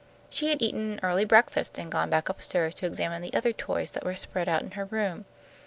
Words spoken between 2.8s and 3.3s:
examine